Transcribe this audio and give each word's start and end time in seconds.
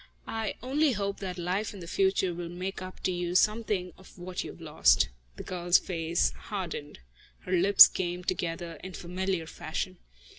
I 0.25 0.55
only 0.63 0.93
hope 0.93 1.19
that 1.19 1.37
life 1.37 1.75
in 1.75 1.79
the 1.79 1.85
future 1.85 2.33
will 2.33 2.49
make 2.49 2.81
up 2.81 3.01
to 3.01 3.11
you 3.11 3.35
something 3.35 3.93
of 3.99 4.17
what 4.17 4.43
you 4.43 4.49
have 4.49 4.59
lost." 4.59 5.09
The 5.35 5.43
girl's 5.43 5.77
face 5.77 6.31
hardened. 6.31 6.97
Her 7.41 7.51
lips 7.51 7.87
came 7.87 8.23
together 8.23 8.79
in 8.83 8.93
familiar 8.93 9.45
fashion. 9.45 9.97